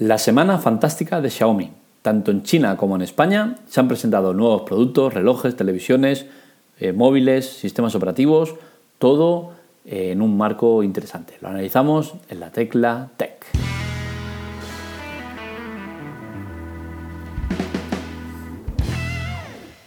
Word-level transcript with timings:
La 0.00 0.16
semana 0.18 0.58
fantástica 0.58 1.20
de 1.20 1.28
Xiaomi. 1.28 1.72
Tanto 2.02 2.30
en 2.30 2.44
China 2.44 2.76
como 2.76 2.94
en 2.94 3.02
España 3.02 3.56
se 3.66 3.80
han 3.80 3.88
presentado 3.88 4.32
nuevos 4.32 4.62
productos, 4.62 5.12
relojes, 5.12 5.56
televisiones, 5.56 6.26
eh, 6.78 6.92
móviles, 6.92 7.46
sistemas 7.46 7.96
operativos, 7.96 8.54
todo 9.00 9.54
eh, 9.84 10.12
en 10.12 10.22
un 10.22 10.36
marco 10.36 10.84
interesante. 10.84 11.34
Lo 11.40 11.48
analizamos 11.48 12.14
en 12.28 12.38
la 12.38 12.52
tecla 12.52 13.08
Tech. 13.16 13.44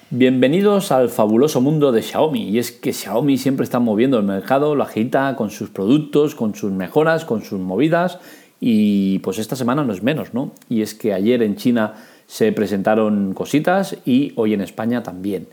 Bienvenidos 0.10 0.92
al 0.92 1.08
fabuloso 1.08 1.62
mundo 1.62 1.94
de 1.94 2.02
Xiaomi. 2.02 2.50
Y 2.50 2.60
es 2.60 2.74
que 2.74 2.92
Xiaomi 2.92 3.38
siempre 3.38 3.64
está 3.64 3.80
moviendo 3.80 4.18
el 4.18 4.26
mercado, 4.26 4.76
lo 4.76 4.84
agita 4.84 5.34
con 5.38 5.52
sus 5.52 5.70
productos, 5.70 6.36
con 6.36 6.54
sus 6.54 6.74
mejoras, 6.74 7.24
con 7.24 7.44
sus 7.44 7.62
movidas 7.62 8.20
y 8.64 9.18
pues 9.20 9.40
esta 9.40 9.56
semana 9.56 9.84
no 9.84 9.92
es 9.92 10.04
menos, 10.04 10.36
¿no? 10.36 10.52
Y 10.70 10.84
es 10.84 10.94
que 10.94 11.14
ayer 11.14 11.42
en 11.42 11.56
China 11.56 11.96
se 12.28 12.52
presentaron 12.52 13.34
cositas 13.34 13.98
y 14.06 14.34
hoy 14.36 14.54
en 14.54 14.62
España 14.62 15.02
también. 15.02 15.48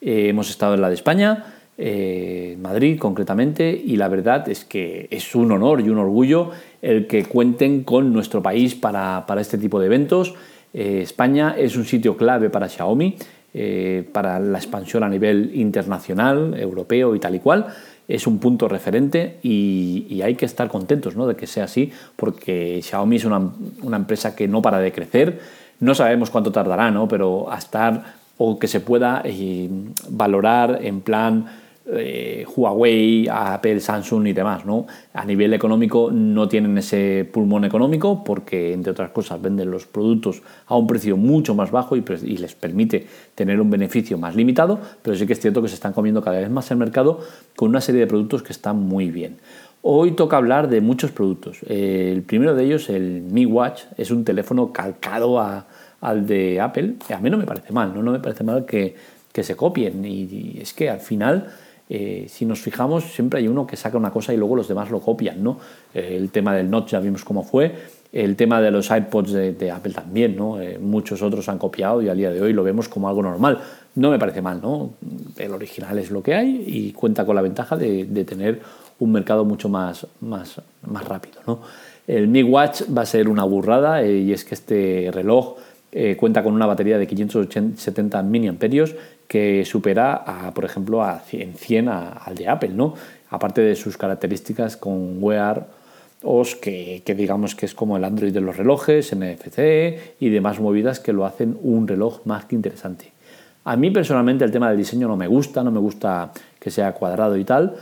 Eh, 0.00 0.28
hemos 0.30 0.48
estado 0.48 0.74
en 0.74 0.80
la 0.80 0.88
de 0.88 0.94
España, 0.94 1.44
eh, 1.76 2.56
Madrid 2.58 2.98
concretamente, 2.98 3.70
y 3.70 3.96
la 3.96 4.08
verdad 4.08 4.48
es 4.48 4.64
que 4.64 5.08
es 5.10 5.34
un 5.34 5.52
honor 5.52 5.82
y 5.82 5.90
un 5.90 5.98
orgullo 5.98 6.50
el 6.80 7.06
que 7.06 7.24
cuenten 7.24 7.84
con 7.84 8.14
nuestro 8.14 8.42
país 8.42 8.74
para, 8.74 9.26
este 9.38 9.58
tipo 9.58 9.78
de 9.78 9.86
eventos. 9.86 10.34
Eh, 10.72 11.00
España 11.02 11.54
es 11.56 11.76
un 11.76 11.84
sitio 11.84 12.16
clave 12.16 12.48
para 12.48 12.68
Xiaomi, 12.68 13.16
para 14.12 14.38
la 14.38 14.58
expansión 14.58 15.02
a 15.02 15.08
nivel 15.08 15.50
internacional, 15.54 16.54
europeo 16.58 17.16
y 17.16 17.18
tal 17.18 17.34
y 17.34 17.40
cual 17.40 17.66
es 18.08 18.26
un 18.26 18.38
punto 18.38 18.68
referente 18.68 19.38
y, 19.42 20.20
hay 20.22 20.34
que 20.34 20.46
estar 20.46 20.68
contentos 20.68 21.14
¿no? 21.14 21.26
de 21.26 21.36
que 21.36 21.46
sea 21.46 21.64
así, 21.64 21.92
porque 22.16 22.80
Xiaomi 22.82 23.16
es 23.16 23.24
una, 23.24 23.52
empresa 23.96 24.34
que 24.34 24.48
no 24.48 24.62
para 24.62 24.80
de 24.80 24.90
crecer. 24.90 25.40
No 25.78 25.94
sabemos 25.94 26.30
cuánto 26.30 26.50
tardará, 26.50 26.90
¿no? 26.90 27.06
pero 27.06 27.52
a 27.52 27.58
estar 27.58 28.16
o 28.36 28.58
que 28.58 28.66
se 28.66 28.80
pueda 28.80 29.22
eh, 29.24 29.68
valorar 30.08 30.80
en 30.82 31.02
plan 31.02 31.46
eh, 31.90 32.44
Huawei, 32.54 33.28
Apple, 33.30 33.80
Samsung 33.80 34.26
y 34.26 34.32
demás. 34.32 34.66
¿no? 34.66 34.86
A 35.14 35.24
nivel 35.24 35.54
económico 35.54 36.10
no 36.12 36.48
tienen 36.48 36.76
ese 36.76 37.28
pulmón 37.30 37.64
económico 37.64 38.22
porque, 38.24 38.72
entre 38.72 38.92
otras 38.92 39.10
cosas, 39.10 39.40
venden 39.40 39.70
los 39.70 39.86
productos 39.86 40.42
a 40.66 40.76
un 40.76 40.86
precio 40.86 41.16
mucho 41.16 41.54
más 41.54 41.70
bajo 41.70 41.96
y, 41.96 42.02
les 42.38 42.54
permite 42.54 43.06
tener 43.34 43.60
un 43.60 43.70
beneficio 43.70 44.18
más 44.18 44.36
limitado, 44.36 44.78
pero 45.02 45.16
sí 45.16 45.26
que 45.26 45.32
es 45.32 45.40
cierto 45.40 45.62
que 45.62 45.68
se 45.68 45.74
están 45.74 45.92
comiendo 45.92 46.22
cada 46.22 46.38
vez 46.38 46.50
más 46.50 46.70
el 46.70 46.76
mercado 46.76 47.20
con 47.56 47.70
una 47.70 47.80
serie 47.80 48.02
de 48.02 48.06
productos 48.06 48.42
que 48.42 48.52
están 48.52 48.76
muy 48.76 49.10
bien. 49.10 49.38
Hoy 49.80 50.12
toca 50.12 50.36
hablar 50.36 50.68
de 50.68 50.80
muchos 50.80 51.10
productos. 51.12 51.58
el 51.66 52.22
primero 52.22 52.54
de 52.54 52.64
ellos, 52.64 52.90
el 52.90 53.22
Mi 53.22 53.46
Watch, 53.46 53.84
es 53.96 54.10
un 54.10 54.24
teléfono 54.24 54.72
calcado 54.72 55.40
al 55.40 56.26
de 56.26 56.60
Apple. 56.60 56.96
A 57.14 57.18
mí 57.20 57.30
no 57.30 57.38
me 57.38 57.46
parece 57.46 57.72
mal, 57.72 57.94
no, 57.94 58.02
no 58.02 58.12
me 58.12 58.20
parece 58.20 58.44
mal 58.44 58.66
que, 58.66 58.94
se 59.40 59.54
copien. 59.54 60.04
y 60.04 60.58
es 60.60 60.74
que 60.74 60.90
al 60.90 60.98
final 60.98 61.46
eh, 61.90 62.26
si 62.28 62.44
nos 62.44 62.60
fijamos, 62.60 63.04
siempre 63.04 63.40
hay 63.40 63.48
uno 63.48 63.66
que 63.66 63.76
saca 63.76 63.96
una 63.96 64.10
cosa 64.10 64.34
y 64.34 64.36
luego 64.36 64.56
los 64.56 64.68
demás 64.68 64.90
lo 64.90 65.00
copian, 65.00 65.42
¿no? 65.42 65.58
Eh, 65.94 66.16
el 66.16 66.30
tema 66.30 66.54
del 66.54 66.68
Notch 66.68 66.90
ya 66.90 67.00
vimos 67.00 67.24
cómo 67.24 67.42
fue, 67.42 67.72
el 68.12 68.36
tema 68.36 68.60
de 68.60 68.70
los 68.70 68.90
iPods 68.90 69.32
de, 69.32 69.70
Apple 69.70 69.92
también, 69.92 70.36
¿no? 70.36 70.60
Eh, 70.60 70.78
muchos 70.78 71.22
otros 71.22 71.48
han 71.48 71.58
copiado 71.58 72.02
y 72.02 72.08
a 72.08 72.14
día 72.14 72.30
de 72.30 72.42
hoy 72.42 72.52
lo 72.52 72.62
vemos 72.62 72.88
como 72.88 73.08
algo 73.08 73.22
normal. 73.22 73.58
No 73.94 74.10
me 74.10 74.18
parece 74.18 74.42
mal, 74.42 74.60
¿no? 74.60 74.92
El 75.36 75.52
original 75.52 75.98
es 75.98 76.10
lo 76.10 76.22
que 76.22 76.34
hay 76.34 76.62
y 76.66 76.92
cuenta 76.92 77.24
con 77.24 77.34
la 77.34 77.42
ventaja 77.42 77.76
de, 77.76 78.04
tener 78.24 78.60
un 78.98 79.12
mercado 79.12 79.44
mucho 79.44 79.68
más, 79.68 80.06
más, 80.20 80.60
más 80.86 81.04
rápido, 81.06 81.40
¿no? 81.46 81.60
El 82.06 82.28
Mi 82.28 82.42
Watch 82.42 82.82
va 82.96 83.02
a 83.02 83.06
ser 83.06 83.28
una 83.28 83.44
burrada 83.44 84.04
y 84.04 84.32
es 84.32 84.44
que 84.44 84.54
este 84.54 85.10
reloj 85.12 85.56
cuenta 86.16 86.42
con 86.42 86.54
una 86.54 86.64
batería 86.64 86.96
de 86.96 87.06
570 87.06 88.22
mAh 88.22 88.54
que 89.28 89.64
supera, 89.64 90.14
a, 90.14 90.52
por 90.54 90.64
ejemplo, 90.64 91.04
a 91.04 91.20
100, 91.20 91.54
100 91.54 91.88
al 91.88 92.34
de 92.34 92.48
Apple, 92.48 92.70
¿no? 92.70 92.94
Aparte 93.30 93.60
de 93.60 93.76
sus 93.76 93.96
características 93.96 94.76
con 94.76 95.22
Wear 95.22 95.68
OS, 96.22 96.56
que, 96.56 97.02
que, 97.04 97.14
digamos 97.14 97.54
que 97.54 97.66
es 97.66 97.74
como 97.74 97.96
el 97.96 98.04
Android 98.04 98.32
de 98.32 98.40
los 98.40 98.56
relojes, 98.56 99.14
NFC 99.14 100.16
y 100.18 100.30
demás 100.30 100.58
movidas 100.58 100.98
que 100.98 101.12
lo 101.12 101.26
hacen 101.26 101.58
un 101.62 101.86
reloj 101.86 102.22
más 102.24 102.46
que 102.46 102.56
interesante. 102.56 103.12
A 103.64 103.76
mí 103.76 103.90
personalmente 103.90 104.44
el 104.44 104.50
tema 104.50 104.70
del 104.70 104.78
diseño 104.78 105.06
no 105.06 105.16
me 105.16 105.26
gusta, 105.26 105.62
no 105.62 105.70
me 105.70 105.78
gusta 105.78 106.32
que 106.58 106.70
sea 106.70 106.92
cuadrado 106.92 107.36
y 107.36 107.44
tal, 107.44 107.76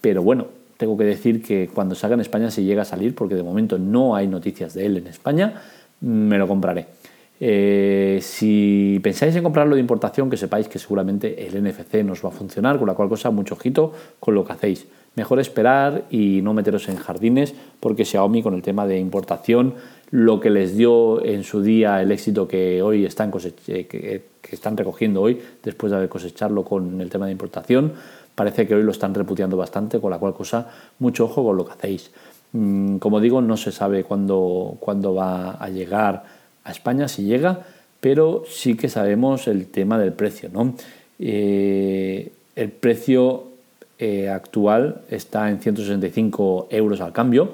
pero 0.00 0.22
bueno, 0.22 0.46
tengo 0.78 0.96
que 0.96 1.04
decir 1.04 1.42
que 1.42 1.68
cuando 1.72 1.94
salga 1.94 2.14
en 2.14 2.20
España, 2.20 2.50
si 2.50 2.64
llega 2.64 2.82
a 2.82 2.86
salir, 2.86 3.14
porque 3.14 3.34
de 3.34 3.42
momento 3.42 3.78
no 3.78 4.16
hay 4.16 4.28
noticias 4.28 4.74
de 4.74 4.86
él 4.86 4.96
en 4.96 5.06
España, 5.06 5.62
me 6.00 6.38
lo 6.38 6.48
compraré. 6.48 6.86
Eh, 7.38 8.18
si 8.22 8.98
pensáis 9.02 9.36
en 9.36 9.42
comprarlo 9.42 9.74
de 9.74 9.80
importación, 9.80 10.30
que 10.30 10.36
sepáis 10.36 10.68
que 10.68 10.78
seguramente 10.78 11.46
el 11.46 11.62
NFC 11.62 12.02
nos 12.02 12.24
va 12.24 12.30
a 12.30 12.32
funcionar, 12.32 12.78
con 12.78 12.86
la 12.86 12.94
cual 12.94 13.08
cosa 13.08 13.30
mucho 13.30 13.54
ojito 13.54 13.92
con 14.20 14.34
lo 14.34 14.44
que 14.44 14.52
hacéis. 14.52 14.86
Mejor 15.16 15.40
esperar 15.40 16.04
y 16.10 16.40
no 16.42 16.54
meteros 16.54 16.88
en 16.88 16.96
jardines, 16.96 17.54
porque 17.80 18.04
Xiaomi 18.04 18.42
con 18.42 18.54
el 18.54 18.62
tema 18.62 18.86
de 18.86 18.98
importación, 18.98 19.74
lo 20.10 20.40
que 20.40 20.50
les 20.50 20.76
dio 20.76 21.24
en 21.24 21.42
su 21.42 21.62
día 21.62 22.00
el 22.00 22.12
éxito 22.12 22.46
que 22.46 22.82
hoy 22.82 23.04
están, 23.04 23.32
eh, 23.68 23.86
que, 23.86 24.22
están 24.50 24.76
recogiendo 24.76 25.22
hoy, 25.22 25.40
después 25.62 25.90
de 25.90 25.96
haber 25.96 26.08
cosecharlo 26.08 26.64
con 26.64 27.00
el 27.00 27.10
tema 27.10 27.26
de 27.26 27.32
importación, 27.32 27.92
parece 28.34 28.66
que 28.66 28.74
hoy 28.74 28.82
lo 28.82 28.92
están 28.92 29.14
repudiando 29.14 29.56
bastante, 29.56 30.00
con 30.00 30.10
la 30.10 30.18
cual 30.18 30.34
cosa 30.34 30.68
mucho 30.98 31.24
ojo 31.24 31.44
con 31.44 31.56
lo 31.56 31.64
que 31.64 31.72
hacéis. 31.72 32.10
Mm, 32.52 32.98
como 32.98 33.20
digo, 33.20 33.40
no 33.40 33.56
se 33.56 33.72
sabe 33.72 34.04
cuándo 34.04 34.78
va 35.14 35.52
a 35.52 35.68
llegar 35.68 36.35
a 36.66 36.72
España 36.72 37.08
si 37.08 37.22
llega, 37.22 37.60
pero 38.00 38.42
sí 38.48 38.76
que 38.76 38.88
sabemos 38.88 39.46
el 39.46 39.66
tema 39.68 39.98
del 39.98 40.12
precio. 40.12 40.50
¿no? 40.52 40.74
Eh, 41.18 42.32
el 42.56 42.70
precio 42.70 43.44
eh, 43.98 44.28
actual 44.28 45.02
está 45.08 45.48
en 45.48 45.60
165 45.60 46.68
euros 46.70 47.00
al 47.00 47.12
cambio 47.12 47.52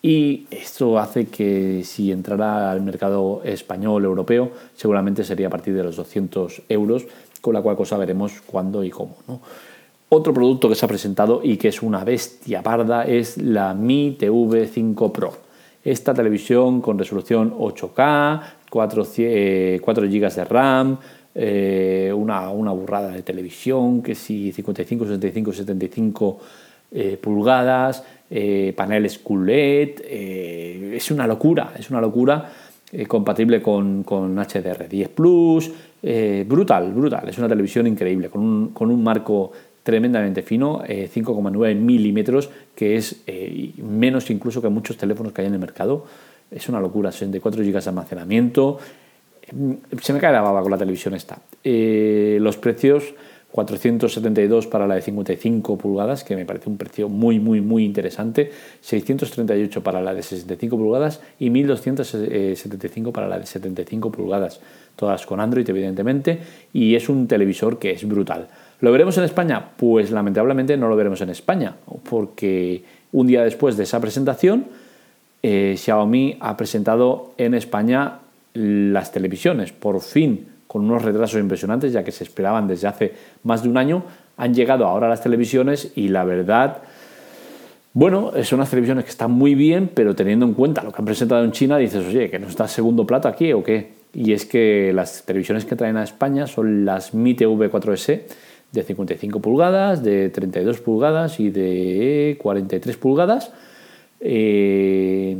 y 0.00 0.46
esto 0.50 0.98
hace 0.98 1.26
que 1.26 1.82
si 1.84 2.10
entrara 2.10 2.70
al 2.70 2.80
mercado 2.80 3.42
español 3.44 4.04
europeo 4.04 4.50
seguramente 4.74 5.22
sería 5.22 5.48
a 5.48 5.50
partir 5.50 5.74
de 5.74 5.84
los 5.84 5.96
200 5.96 6.62
euros, 6.68 7.04
con 7.40 7.54
la 7.54 7.62
cual 7.62 7.76
cosa 7.76 7.98
veremos 7.98 8.40
cuándo 8.46 8.82
y 8.84 8.90
cómo. 8.90 9.16
Otro 10.08 10.32
producto 10.32 10.68
que 10.68 10.76
se 10.76 10.84
ha 10.84 10.88
presentado 10.88 11.40
y 11.42 11.56
que 11.56 11.68
es 11.68 11.82
una 11.82 12.04
bestia 12.04 12.62
parda 12.62 13.04
es 13.04 13.36
la 13.36 13.74
Mi 13.74 14.16
TV5 14.18 15.12
Pro 15.12 15.45
esta 15.86 16.12
televisión 16.12 16.80
con 16.80 16.98
resolución 16.98 17.54
8K, 17.56 18.40
4, 18.68 19.04
GB 19.04 20.34
de 20.34 20.44
RAM, 20.44 20.98
eh, 21.32 22.12
una, 22.12 22.50
burrada 22.50 23.10
de 23.10 23.22
televisión, 23.22 24.02
que 24.02 24.16
si 24.16 24.50
55, 24.50 25.04
65, 25.04 25.52
75 25.52 26.40
pulgadas, 27.20 28.02
eh, 28.28 28.72
paneles 28.76 29.18
QLED, 29.18 30.00
eh, 30.02 30.94
es 30.96 31.10
una 31.12 31.26
locura, 31.26 31.72
es 31.78 31.88
una 31.90 32.00
locura, 32.00 32.50
compatible 33.06 33.60
con, 33.62 34.04
HDR10 34.04 35.08
Plus, 35.08 35.70
brutal, 36.46 36.92
brutal, 36.92 37.28
es 37.28 37.38
una 37.38 37.48
televisión 37.48 37.86
increíble, 37.86 38.28
con 38.28 38.40
un, 38.42 38.68
con 38.68 38.90
un 38.90 39.04
marco 39.04 39.52
tremendamente 39.86 40.42
fino, 40.42 40.82
5,9 40.82 41.70
eh, 41.70 41.74
milímetros, 41.76 42.50
que 42.74 42.96
es 42.96 43.22
eh, 43.28 43.70
menos 43.76 44.28
incluso 44.30 44.60
que 44.60 44.68
muchos 44.68 44.96
teléfonos 44.96 45.32
que 45.32 45.42
hay 45.42 45.46
en 45.46 45.54
el 45.54 45.60
mercado. 45.60 46.04
Es 46.50 46.68
una 46.68 46.80
locura, 46.80 47.12
64 47.12 47.62
GB 47.62 47.72
de 47.72 47.88
almacenamiento. 47.88 48.80
Mm, 49.52 49.74
se 50.02 50.12
me 50.12 50.18
cae 50.18 50.32
la 50.32 50.40
baba 50.40 50.60
con 50.60 50.72
la 50.72 50.76
televisión 50.76 51.14
esta. 51.14 51.38
Eh, 51.62 52.38
los 52.40 52.56
precios, 52.56 53.14
472 53.52 54.66
para 54.66 54.88
la 54.88 54.96
de 54.96 55.02
55 55.02 55.78
pulgadas, 55.78 56.24
que 56.24 56.34
me 56.34 56.44
parece 56.44 56.68
un 56.68 56.78
precio 56.78 57.08
muy, 57.08 57.38
muy, 57.38 57.60
muy 57.60 57.84
interesante. 57.84 58.50
638 58.80 59.84
para 59.84 60.00
la 60.02 60.14
de 60.14 60.24
65 60.24 60.76
pulgadas 60.76 61.20
y 61.38 61.50
1275 61.50 63.12
para 63.12 63.28
la 63.28 63.38
de 63.38 63.46
75 63.46 64.10
pulgadas. 64.10 64.58
Todas 64.96 65.24
con 65.26 65.38
Android, 65.38 65.70
evidentemente. 65.70 66.40
Y 66.72 66.96
es 66.96 67.08
un 67.08 67.28
televisor 67.28 67.78
que 67.78 67.92
es 67.92 68.04
brutal. 68.08 68.48
¿Lo 68.80 68.92
veremos 68.92 69.16
en 69.18 69.24
España? 69.24 69.70
Pues 69.76 70.10
lamentablemente 70.10 70.76
no 70.76 70.88
lo 70.88 70.96
veremos 70.96 71.20
en 71.22 71.30
España, 71.30 71.76
porque 72.08 72.84
un 73.12 73.26
día 73.26 73.42
después 73.42 73.76
de 73.76 73.84
esa 73.84 74.00
presentación, 74.00 74.66
eh, 75.42 75.74
Xiaomi 75.78 76.36
ha 76.40 76.56
presentado 76.56 77.32
en 77.38 77.54
España 77.54 78.18
las 78.52 79.12
televisiones. 79.12 79.72
Por 79.72 80.00
fin, 80.00 80.46
con 80.66 80.84
unos 80.84 81.02
retrasos 81.02 81.40
impresionantes, 81.40 81.92
ya 81.92 82.04
que 82.04 82.12
se 82.12 82.24
esperaban 82.24 82.68
desde 82.68 82.88
hace 82.88 83.14
más 83.44 83.62
de 83.62 83.68
un 83.68 83.78
año, 83.78 84.02
han 84.36 84.54
llegado 84.54 84.86
ahora 84.86 85.08
las 85.08 85.22
televisiones 85.22 85.92
y 85.94 86.08
la 86.08 86.24
verdad... 86.24 86.78
Bueno, 87.94 88.32
son 88.42 88.58
unas 88.58 88.68
televisiones 88.68 89.04
que 89.04 89.10
están 89.10 89.30
muy 89.30 89.54
bien, 89.54 89.88
pero 89.94 90.14
teniendo 90.14 90.44
en 90.44 90.52
cuenta 90.52 90.82
lo 90.82 90.92
que 90.92 91.00
han 91.00 91.06
presentado 91.06 91.42
en 91.42 91.52
China, 91.52 91.78
dices, 91.78 92.04
oye, 92.06 92.28
¿que 92.28 92.38
no 92.38 92.46
está 92.46 92.68
segundo 92.68 93.06
plato 93.06 93.26
aquí 93.26 93.54
o 93.54 93.64
qué? 93.64 93.92
Y 94.12 94.34
es 94.34 94.44
que 94.44 94.92
las 94.92 95.24
televisiones 95.24 95.64
que 95.64 95.76
traen 95.76 95.96
a 95.96 96.04
España 96.04 96.46
son 96.46 96.84
las 96.84 97.14
Mi 97.14 97.32
TV 97.32 97.70
4S, 97.70 98.20
de 98.76 98.84
55 98.84 99.40
pulgadas, 99.40 100.02
de 100.02 100.28
32 100.28 100.80
pulgadas 100.80 101.40
y 101.40 101.50
de 101.50 102.38
43 102.40 102.96
pulgadas. 102.96 103.52
Eh, 104.20 105.36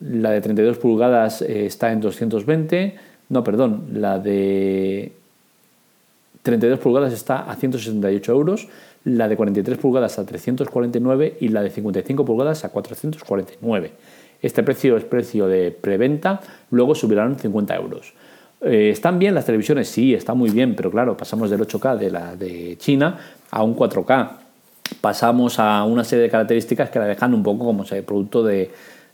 la 0.00 0.30
de 0.30 0.40
32 0.40 0.78
pulgadas 0.78 1.42
eh, 1.42 1.66
está 1.66 1.92
en 1.92 2.00
220, 2.00 2.96
no, 3.30 3.44
perdón, 3.44 3.88
la 3.92 4.18
de 4.18 5.12
32 6.42 6.78
pulgadas 6.78 7.12
está 7.12 7.50
a 7.50 7.54
168 7.56 8.32
euros, 8.32 8.68
la 9.04 9.28
de 9.28 9.36
43 9.36 9.78
pulgadas 9.78 10.18
a 10.18 10.26
349 10.26 11.36
y 11.40 11.48
la 11.48 11.62
de 11.62 11.70
55 11.70 12.24
pulgadas 12.24 12.64
a 12.64 12.70
449. 12.70 13.92
Este 14.40 14.62
precio 14.62 14.96
es 14.96 15.04
precio 15.04 15.46
de 15.46 15.70
preventa, 15.72 16.40
luego 16.70 16.94
subirán 16.94 17.38
50 17.38 17.74
euros. 17.76 18.14
Eh, 18.60 18.90
¿Están 18.90 19.18
bien 19.18 19.34
las 19.34 19.46
televisiones? 19.46 19.88
Sí, 19.88 20.14
está 20.14 20.34
muy 20.34 20.50
bien, 20.50 20.74
pero 20.74 20.90
claro, 20.90 21.16
pasamos 21.16 21.50
del 21.50 21.60
8K 21.60 21.96
de 21.96 22.10
la 22.10 22.36
de 22.36 22.76
China 22.78 23.16
a 23.50 23.62
un 23.62 23.76
4K. 23.76 24.30
Pasamos 25.00 25.58
a 25.58 25.84
una 25.84 26.02
serie 26.02 26.24
de 26.24 26.30
características 26.30 26.90
que 26.90 26.98
la 26.98 27.06
dejan 27.06 27.34
un 27.34 27.42
poco 27.42 27.64
como 27.64 27.84
ese 27.84 28.02
producto 28.02 28.42
de 28.42 28.70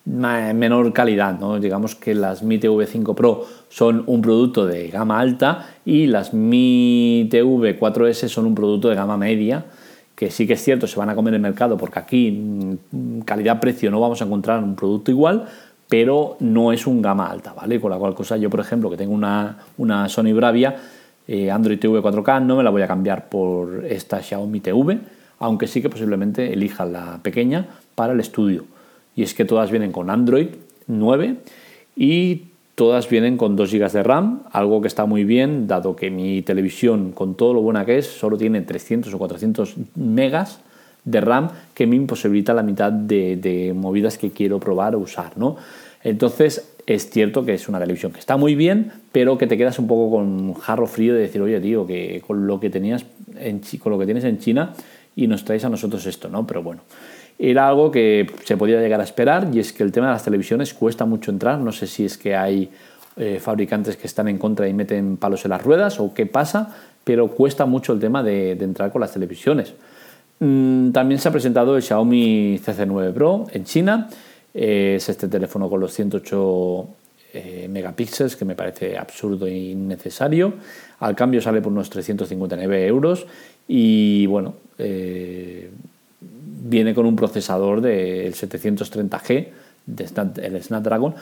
menor 0.07 0.93
calidad. 0.93 1.39
¿no? 1.39 1.59
Digamos 1.59 1.95
que 1.95 2.15
las 2.15 2.43
Mi 2.43 2.59
TV 2.59 2.87
5 2.87 3.15
Pro 3.15 3.45
son 3.69 4.05
un 4.07 4.23
producto 4.23 4.67
de 4.67 4.89
gama 4.89 5.19
alta 5.19 5.67
y 5.85 6.07
las 6.07 6.33
Mi 6.33 7.29
TV 7.31 7.79
4S 7.79 8.29
son 8.29 8.47
un 8.47 8.55
producto 8.55 8.89
de 8.89 8.95
gama 8.95 9.17
media 9.17 9.65
que 10.15 10.31
sí 10.31 10.47
que 10.47 10.53
es 10.53 10.63
cierto, 10.63 10.87
se 10.87 10.99
van 10.99 11.11
a 11.11 11.15
comer 11.15 11.35
el 11.35 11.41
mercado 11.41 11.77
porque 11.77 11.99
aquí 11.99 12.31
mm, 12.31 13.21
calidad-precio 13.21 13.91
no 13.91 14.01
vamos 14.01 14.23
a 14.23 14.25
encontrar 14.25 14.63
un 14.63 14.77
producto 14.77 15.11
igual, 15.11 15.47
pero 15.89 16.37
no 16.41 16.73
es 16.73 16.87
un 16.87 17.03
gama 17.03 17.31
alta, 17.31 17.53
¿vale? 17.53 17.81
Con 17.81 17.91
la 17.91 17.99
cual 17.99 18.15
cosa 18.15 18.37
yo, 18.37 18.51
por 18.51 18.61
ejemplo, 18.61 18.91
que 18.91 18.97
tengo 18.97 19.13
una, 19.13 19.59
una 19.77 20.09
Sony 20.09 20.33
Bravia 20.33 20.77
eh, 21.27 21.51
Android 21.51 21.79
TV 21.79 22.01
4K, 22.01 22.43
no 22.43 22.57
me 22.57 22.63
la 22.63 22.71
voy 22.71 22.83
a 22.83 22.87
cambiar 22.87 23.29
por 23.29 23.85
esta 23.87 24.23
Xiaomi 24.23 24.61
TV, 24.61 24.99
aunque 25.39 25.67
sí 25.67 25.81
que 25.81 25.89
posiblemente 25.89 26.53
elija 26.53 26.85
la 26.85 27.19
pequeña 27.23 27.67
para 27.95 28.13
el 28.13 28.21
estudio. 28.21 28.65
Y 29.17 29.23
es 29.23 29.33
que 29.33 29.45
todas 29.45 29.71
vienen 29.71 29.91
con 29.91 30.11
Android 30.11 30.49
9 30.87 31.37
y 31.97 32.43
todas 32.75 33.09
vienen 33.09 33.39
con 33.39 33.57
2 33.57 33.73
GB 33.73 33.93
de 33.93 34.03
RAM, 34.03 34.43
algo 34.53 34.83
que 34.83 34.89
está 34.89 35.07
muy 35.07 35.25
bien, 35.25 35.67
dado 35.67 35.97
que 35.97 36.11
mi 36.11 36.43
televisión, 36.43 37.13
con 37.13 37.37
todo 37.37 37.55
lo 37.55 37.63
buena 37.63 37.87
que 37.87 37.99
es, 37.99 38.07
solo 38.07 38.37
tiene 38.37 38.61
300 38.61 39.15
o 39.15 39.19
400 39.19 39.77
megas 39.95 40.61
de 41.05 41.21
RAM 41.21 41.51
que 41.75 41.87
me 41.87 41.97
imposibilita 41.97 42.55
la 42.55 42.63
mitad 42.63 42.93
de, 42.93 43.73
movidas 43.77 44.19
que 44.19 44.31
quiero 44.31 44.59
probar 44.59 44.95
o 44.95 44.99
usar, 44.99 45.37
¿no? 45.37 45.57
Entonces, 46.03 46.75
es 46.87 47.09
cierto 47.09 47.45
que 47.45 47.55
es 47.55 47.69
una 47.69 47.79
televisión 47.79 48.13
que 48.13 48.21
está 48.21 48.37
muy 48.37 48.55
bien, 48.55 48.93
pero 49.11 49.39
que 49.39 49.47
te 49.47 49.57
quedas 49.57 49.79
un 49.79 49.87
poco 49.87 50.17
con 50.17 50.55
jarro 50.55 50.87
frío 50.87 51.15
de 51.15 51.21
decir, 51.21 51.41
oye, 51.41 51.61
tío, 51.61 51.87
que 51.87 52.23
con 52.27 52.47
lo 52.47 52.61
que 52.61 52.69
tenías 52.69 53.07
en, 53.39 53.63
con 53.83 53.93
lo 53.93 53.99
que 53.99 54.05
tienes 54.05 54.25
en 54.25 54.39
China 54.39 54.75
y 55.17 55.27
nos 55.27 55.45
traes 55.45 55.65
a 55.65 55.69
nosotros 55.69 56.05
esto, 56.07 56.29
¿no? 56.29 56.47
Pero 56.47 56.63
bueno, 56.63 56.83
era 57.39 57.69
algo 57.69 57.91
que 57.91 58.31
se 58.45 58.57
podía 58.57 58.81
llegar 58.81 59.01
a 59.01 59.05
esperar 59.05 59.49
y 59.53 59.61
es 59.61 59.73
que 59.73 59.83
el 59.83 59.93
tema 59.93 60.09
de 60.09 60.13
las 60.13 60.25
televisiones 60.25 60.75
cuesta 60.75 61.05
mucho 61.05 61.31
entrar, 61.31 61.59
no 61.59 61.73
sé 61.73 61.87
si 61.87 62.05
es 62.05 62.19
que 62.19 62.37
hay 62.37 62.71
eh, 63.17 63.39
fabricantes 63.41 63.97
que 63.97 64.07
están 64.07 64.29
en 64.29 64.39
contra 64.39 64.69
y 64.69 64.75
meten 64.75 65.17
palos 65.17 65.45
en 65.45 65.51
las 65.51 65.63
ruedas 65.63 66.01
o 66.01 66.13
qué 66.15 66.27
pasa, 66.27 66.75
pero 67.05 67.29
cuesta 67.29 67.67
mucho 67.67 67.93
el 67.93 68.01
tema 68.01 68.23
de, 68.23 68.53
entrar 68.53 68.91
con 68.91 69.01
las 69.01 69.13
televisiones. 69.13 69.75
Mm, 70.41 70.91
también 70.91 71.21
se 71.21 71.29
ha 71.29 71.33
presentado 71.33 71.77
el 71.77 71.83
Xiaomi 71.83 72.59
CC9 72.59 73.13
Pro 73.13 73.47
en 73.53 73.65
China, 73.65 74.09
es 74.53 75.09
este 75.09 75.29
teléfono 75.29 75.69
con 75.69 75.81
los 75.81 75.93
108 75.93 76.89
eh, 77.37 77.69
megapíxeles 77.69 78.37
que 78.37 78.45
me 78.45 78.55
parece 78.55 78.97
absurdo 78.97 79.47
e 79.47 79.57
innecesario. 79.57 80.55
Al 81.01 81.17
cambio 81.17 81.41
sale 81.41 81.61
por 81.61 81.73
unos 81.73 81.91
359 81.91 82.87
euros 82.87 83.27
y 83.67 84.27
bueno, 84.27 84.55
eh, 84.79 85.71
viene 86.21 86.95
con 86.95 87.07
un 87.07 87.17
procesador 87.17 87.81
del 87.81 88.35
730G, 88.35 89.49
de 89.87 90.09
el 90.43 90.63
Snapdragon, 90.63 91.15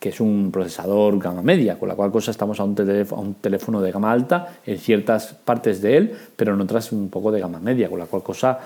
que 0.00 0.08
es 0.08 0.20
un 0.20 0.50
procesador 0.50 1.18
gama 1.18 1.42
media, 1.42 1.78
con 1.78 1.88
la 1.88 1.94
cual 1.94 2.10
cosa 2.10 2.32
estamos 2.32 2.58
a 2.58 2.64
un, 2.64 2.74
a 2.78 3.14
un, 3.14 3.34
teléfono 3.34 3.80
de 3.80 3.92
gama 3.92 4.10
alta 4.10 4.56
en 4.66 4.78
ciertas 4.78 5.34
partes 5.34 5.80
de 5.82 5.96
él, 5.96 6.16
pero 6.34 6.54
en 6.54 6.60
otras 6.60 6.90
un 6.90 7.10
poco 7.10 7.30
de 7.30 7.38
gama 7.38 7.60
media, 7.60 7.88
con 7.88 7.98
la 7.98 8.06
cual 8.06 8.22
cosa 8.22 8.58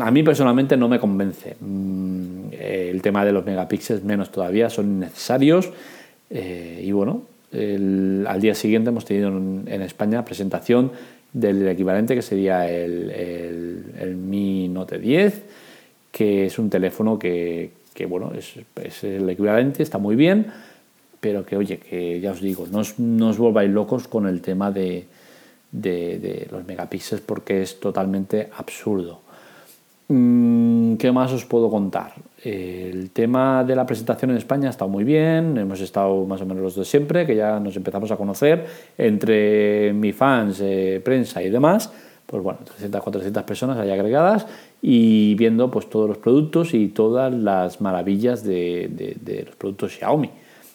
a 0.00 0.10
mí 0.10 0.22
personalmente 0.22 0.76
no 0.76 0.88
me 0.88 1.00
convence. 1.00 1.56
Mm, 1.58 2.52
el 2.58 3.02
tema 3.02 3.24
de 3.24 3.32
los 3.32 3.44
megapíxeles 3.44 4.04
menos 4.04 4.30
todavía 4.30 4.70
son 4.70 4.86
innecesarios. 4.86 5.70
Eh, 6.30 6.82
y 6.84 6.92
bueno, 6.92 7.22
al 7.52 8.40
día 8.40 8.54
siguiente 8.54 8.90
hemos 8.90 9.04
tenido 9.04 9.28
en, 9.28 9.82
España 9.82 10.24
presentación 10.24 10.92
del 11.32 11.68
equivalente 11.68 12.14
que 12.14 12.22
sería 12.22 12.70
el, 12.70 14.16
Mi 14.16 14.68
Note 14.68 14.98
10, 14.98 15.42
que 16.10 16.46
es 16.46 16.58
un 16.58 16.70
teléfono 16.70 17.18
que, 17.18 17.72
bueno, 18.06 18.32
es, 18.36 19.04
el 19.04 19.28
equivalente, 19.28 19.82
está 19.82 19.98
muy 19.98 20.16
bien, 20.16 20.46
pero 21.20 21.44
que 21.44 21.56
oye, 21.56 21.78
que 21.78 22.20
ya 22.20 22.32
os 22.32 22.40
digo, 22.40 22.66
no 22.70 23.28
os, 23.28 23.38
volváis 23.38 23.70
locos 23.70 24.08
con 24.08 24.26
el 24.26 24.40
tema 24.40 24.70
de, 24.70 25.06
los 26.50 26.66
megapíxeles 26.66 27.24
porque 27.24 27.62
es 27.62 27.78
totalmente 27.78 28.50
absurdo. 28.56 29.20
Mm, 30.08 30.96
¿Qué 30.96 31.12
más 31.12 31.32
os 31.32 31.44
puedo 31.44 31.70
contar? 31.70 32.12
El 32.42 33.10
tema 33.10 33.64
de 33.64 33.76
la 33.76 33.86
presentación 33.86 34.32
en 34.32 34.36
España 34.36 34.66
ha 34.66 34.70
estado 34.70 34.90
muy 34.90 35.04
bien, 35.04 35.56
hemos 35.56 35.80
estado 35.80 36.26
más 36.26 36.40
o 36.40 36.46
menos 36.46 36.62
los 36.62 36.74
de 36.74 36.84
siempre, 36.84 37.24
que 37.24 37.36
ya 37.36 37.60
nos 37.60 37.76
empezamos 37.76 38.10
a 38.10 38.16
conocer 38.16 38.66
entre 38.98 39.92
mi 39.92 40.12
fans, 40.12 40.62
prensa 41.04 41.42
y 41.42 41.50
demás, 41.50 41.92
pues 42.26 42.42
bueno, 42.42 42.60
300, 42.64 43.02
400 43.02 43.42
personas 43.44 43.78
ahí 43.78 43.90
agregadas 43.90 44.46
y 44.80 45.34
viendo 45.34 45.70
pues 45.70 45.88
todos 45.88 46.08
los 46.08 46.18
productos 46.18 46.74
y 46.74 46.88
todas 46.88 47.32
las 47.32 47.80
maravillas 47.80 48.44
de, 48.44 49.44
los 49.46 49.56
productos 49.56 49.92
Xiaomi, 49.92 50.30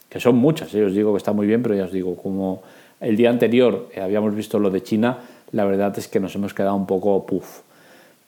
que 0.09 0.19
son 0.19 0.35
muchas, 0.35 0.73
¿eh? 0.75 0.83
os 0.83 0.93
digo 0.93 1.11
que 1.13 1.17
está 1.17 1.33
muy 1.33 1.47
bien, 1.47 1.63
pero 1.63 1.75
ya 1.75 1.85
os 1.85 1.91
digo, 1.91 2.15
como 2.15 2.61
el 2.99 3.15
día 3.15 3.29
anterior 3.29 3.89
eh, 3.93 4.01
habíamos 4.01 4.35
visto 4.35 4.59
lo 4.59 4.69
de 4.69 4.83
China, 4.83 5.17
la 5.51 5.65
verdad 5.65 5.97
es 5.97 6.07
que 6.07 6.19
nos 6.19 6.35
hemos 6.35 6.53
quedado 6.53 6.75
un 6.75 6.85
poco 6.85 7.25
puff 7.25 7.61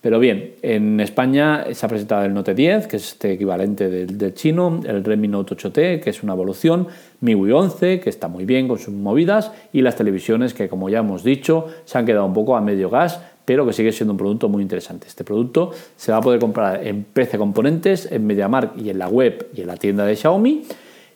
pero 0.02 0.18
bien, 0.18 0.56
en 0.62 1.02
España 1.02 1.66
se 1.74 1.86
ha 1.86 1.90
presentado 1.90 2.24
el 2.24 2.34
Note 2.34 2.56
10, 2.56 2.88
que 2.88 2.96
es 2.96 3.10
este 3.10 3.34
equivalente 3.34 3.90
del, 3.90 4.34
chino, 4.34 4.80
el 4.86 5.04
Redmi 5.04 5.28
Note 5.28 5.56
8T, 5.56 6.00
que 6.00 6.10
es 6.10 6.24
una 6.24 6.34
evolución, 6.34 6.88
MIUI 7.20 7.52
11, 7.52 8.00
que 8.00 8.10
está 8.10 8.30
muy 8.30 8.46
bien 8.46 8.70
con 8.70 8.80
sus 8.80 8.94
movidas, 8.94 9.52
y 9.74 9.82
las 9.82 9.98
televisiones 9.98 10.54
que, 10.54 10.70
como 10.70 10.90
ya 10.90 11.00
hemos 11.00 11.24
dicho, 11.26 11.68
se 11.84 11.98
han 11.98 12.06
quedado 12.06 12.26
un 12.26 12.34
poco 12.34 12.56
a 12.56 12.62
medio 12.62 12.90
gas, 12.90 13.20
pero 13.44 13.66
que 13.66 13.74
sigue 13.74 13.92
siendo 13.92 14.14
un 14.14 14.18
producto 14.18 14.48
muy 14.48 14.64
interesante. 14.64 15.08
Este 15.08 15.26
producto 15.26 15.72
se 15.98 16.14
va 16.14 16.20
a 16.20 16.22
poder 16.22 16.40
comprar 16.40 16.86
en 16.88 17.04
PC 17.04 17.38
Componentes, 17.38 18.10
en 18.10 18.26
MediaMark 18.26 18.78
y 18.78 18.92
en 18.92 19.00
la 19.00 19.10
web 19.10 19.50
y 19.54 19.62
en 19.62 19.68
la 19.68 19.76
tienda 19.76 20.06
de 20.06 20.16
Xiaomi. 20.16 20.64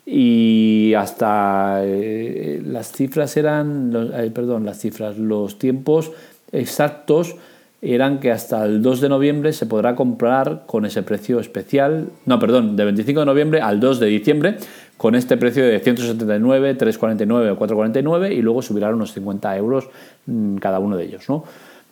Y 0.06 0.94
hasta 0.98 1.80
eh, 1.84 2.62
las 2.66 2.92
cifras 2.92 3.38
eran, 3.38 4.12
eh, 4.14 4.30
perdón, 4.34 4.66
las 4.66 4.80
cifras, 4.80 5.18
los 5.18 5.58
tiempos 5.58 6.12
exactos 6.52 7.38
eran 7.84 8.20
que 8.20 8.32
hasta 8.32 8.64
el 8.64 8.82
2 8.82 9.02
de 9.02 9.10
noviembre 9.10 9.52
se 9.52 9.66
podrá 9.66 9.94
comprar 9.96 10.64
con 10.66 10.86
ese 10.86 11.04
precio 11.04 11.40
especial, 11.42 12.08
no, 12.26 12.40
perdón, 12.40 12.78
de 12.78 12.86
25 12.86 13.20
de 13.20 13.26
noviembre 13.26 13.62
al 13.62 13.82
2 13.82 14.00
de 14.00 14.08
diciembre, 14.08 14.58
con 14.96 15.16
este 15.16 15.36
precio 15.36 15.66
de 15.66 15.80
179, 15.80 16.76
349 16.76 17.52
o 17.52 17.58
449 17.58 18.34
y 18.34 18.42
luego 18.42 18.62
subirá 18.62 18.90
unos 18.90 19.12
50 19.12 19.58
euros 19.58 19.90
mm, 20.28 20.56
cada 20.58 20.80
uno 20.80 20.96
de 20.96 21.04
ellos. 21.04 21.28
¿no? 21.28 21.44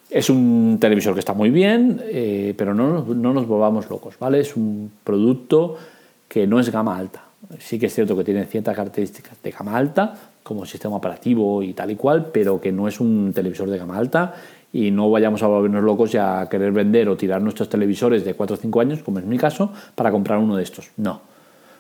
Es 0.10 0.30
un 0.30 0.78
televisor 0.80 1.14
que 1.14 1.20
está 1.20 1.34
muy 1.34 1.50
bien, 1.50 2.02
eh, 2.06 2.54
pero 2.58 2.74
no, 2.74 3.04
no 3.04 3.34
nos 3.34 3.46
volvamos 3.46 3.90
locos, 3.90 4.16
¿vale? 4.18 4.40
Es 4.40 4.56
un 4.56 4.92
producto 5.04 5.78
que 6.30 6.48
no 6.48 6.60
es 6.60 6.72
gama 6.72 6.98
alta. 6.98 7.24
Sí 7.60 7.78
que 7.78 7.88
es 7.88 7.94
cierto 7.94 8.16
que 8.16 8.24
tiene 8.24 8.46
ciertas 8.46 8.76
características 8.76 9.42
de 9.44 9.52
gama 9.52 9.76
alta, 9.76 10.16
como 10.44 10.66
sistema 10.66 10.96
operativo 10.96 11.62
y 11.62 11.74
tal 11.74 11.92
y 11.92 11.96
cual, 11.96 12.28
pero 12.32 12.62
que 12.62 12.72
no 12.72 12.88
es 12.88 13.00
un 13.00 13.32
televisor 13.34 13.70
de 13.70 13.78
gama 13.78 13.98
alta 13.98 14.34
y 14.74 14.92
no 14.92 15.10
vayamos 15.10 15.44
a 15.44 15.48
volvernos 15.48 15.84
locos 15.84 16.14
y 16.14 16.18
a 16.18 16.48
querer 16.50 16.72
vender 16.72 17.10
o 17.10 17.18
tirar 17.18 17.42
nuestros 17.42 17.70
televisores 17.70 18.24
de 18.24 18.34
4 18.34 18.56
o 18.56 18.58
5 18.58 18.82
años, 18.82 19.04
como 19.04 19.20
es 19.20 19.26
mi 19.26 19.38
caso, 19.38 19.72
para 19.96 20.12
comprar 20.12 20.40
uno 20.40 20.56
de 20.56 20.64
estos. 20.64 20.92
No, 20.98 21.22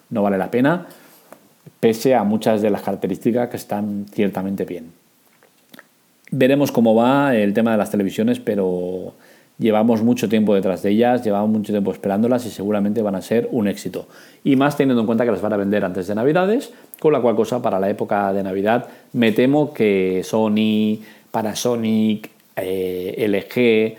no 0.10 0.24
vale 0.24 0.38
la 0.38 0.52
pena, 0.52 0.88
pese 1.80 2.16
a 2.16 2.24
muchas 2.24 2.62
de 2.62 2.70
las 2.70 2.82
características 2.82 3.50
que 3.50 3.58
están 3.58 4.06
ciertamente 4.12 4.66
bien. 4.66 4.92
Veremos 6.32 6.72
cómo 6.72 6.96
va 6.96 7.36
el 7.36 7.54
tema 7.54 7.72
de 7.72 7.78
las 7.78 7.92
televisiones, 7.92 8.40
pero 8.40 9.14
llevamos 9.58 10.02
mucho 10.02 10.28
tiempo 10.28 10.56
detrás 10.56 10.82
de 10.82 10.90
ellas, 10.90 11.24
llevamos 11.24 11.50
mucho 11.50 11.72
tiempo 11.72 11.92
esperándolas 11.92 12.46
y 12.46 12.50
seguramente 12.50 13.02
van 13.02 13.16
a 13.16 13.22
ser 13.22 13.48
un 13.52 13.68
éxito. 13.68 14.08
Y 14.44 14.56
más 14.56 14.76
teniendo 14.76 15.02
en 15.02 15.06
cuenta 15.06 15.24
que 15.24 15.32
las 15.32 15.42
van 15.42 15.54
a 15.54 15.58
vender 15.58 15.86
antes 15.86 16.08
de 16.08 16.16
Navidades, 16.16 16.74
con 17.00 17.14
la 17.14 17.22
cual 17.22 17.36
cosa 17.36 17.62
para 17.62 17.80
la 17.80 17.90
época 17.90 18.34
de 18.34 18.44
Navidad 18.44 18.88
me 19.14 19.32
temo 19.32 19.74
que 19.74 20.22
Sony, 20.24 21.00
Panasonic, 21.32 22.30
eh, 22.56 23.26
LG, 23.28 23.98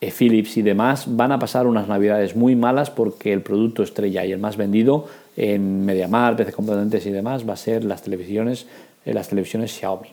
eh, 0.00 0.12
Philips 0.16 0.56
y 0.56 0.62
demás 0.62 1.04
van 1.08 1.32
a 1.32 1.38
pasar 1.38 1.66
unas 1.66 1.88
navidades 1.88 2.36
muy 2.36 2.54
malas 2.54 2.90
porque 2.90 3.32
el 3.32 3.42
producto 3.42 3.82
estrella 3.82 4.24
y 4.24 4.32
el 4.32 4.38
más 4.38 4.56
vendido 4.56 5.06
en 5.36 5.84
MediaMar, 5.84 6.36
PC 6.36 6.52
Componentes 6.52 7.04
y 7.06 7.10
demás 7.10 7.48
va 7.48 7.54
a 7.54 7.56
ser 7.56 7.84
las 7.84 8.02
televisiones, 8.02 8.66
eh, 9.04 9.12
las 9.12 9.28
televisiones 9.28 9.72
Xiaomi. 9.72 10.08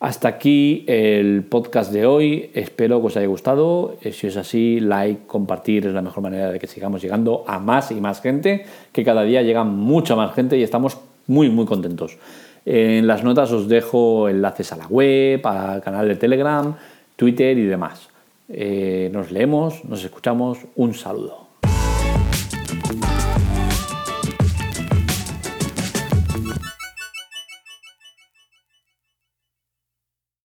Hasta 0.00 0.28
aquí 0.28 0.84
el 0.86 1.44
podcast 1.44 1.92
de 1.92 2.04
hoy. 2.04 2.50
Espero 2.52 3.00
que 3.00 3.06
os 3.06 3.16
haya 3.16 3.26
gustado. 3.26 3.96
Si 4.12 4.26
es 4.26 4.36
así, 4.36 4.80
like, 4.80 5.22
compartir 5.26 5.86
es 5.86 5.94
la 5.94 6.02
mejor 6.02 6.22
manera 6.22 6.50
de 6.50 6.58
que 6.58 6.66
sigamos 6.66 7.00
llegando 7.00 7.44
a 7.46 7.58
más 7.58 7.90
y 7.90 7.94
más 7.94 8.20
gente, 8.20 8.66
que 8.92 9.02
cada 9.02 9.22
día 9.22 9.40
llega 9.40 9.64
mucha 9.64 10.14
más 10.14 10.34
gente 10.34 10.58
y 10.58 10.62
estamos 10.62 10.98
muy, 11.26 11.48
muy 11.48 11.64
contentos. 11.64 12.18
En 12.66 13.06
las 13.06 13.22
notas 13.24 13.52
os 13.52 13.68
dejo 13.68 14.28
enlaces 14.28 14.72
a 14.72 14.76
la 14.76 14.86
web, 14.86 15.46
al 15.46 15.82
canal 15.82 16.08
de 16.08 16.16
Telegram, 16.16 16.74
Twitter 17.16 17.56
y 17.58 17.64
demás. 17.64 18.08
Eh, 18.48 19.10
nos 19.12 19.30
leemos, 19.30 19.84
nos 19.84 20.04
escuchamos. 20.04 20.58
Un 20.76 20.94
saludo. 20.94 21.43